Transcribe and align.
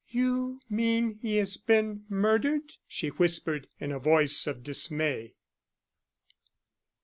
"You 0.09 0.61
mean 0.67 1.19
he 1.21 1.35
has 1.37 1.57
been 1.57 2.05
murdered?" 2.09 2.73
she 2.87 3.09
whispered, 3.09 3.67
in 3.79 3.91
a 3.91 3.99
voice 3.99 4.47
of 4.47 4.63
dismay. 4.63 5.35